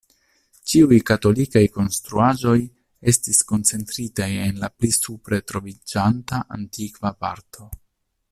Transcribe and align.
Ĉiuj 0.69 0.97
katolikaj 1.09 1.61
konstruaĵoj 1.75 2.55
estis 3.13 3.43
koncentritaj 3.53 4.31
en 4.47 4.59
la 4.65 4.73
pli 4.81 4.91
supre 4.99 5.41
troviĝanta 5.53 6.43
antikva 6.59 7.15
parto. 7.25 7.71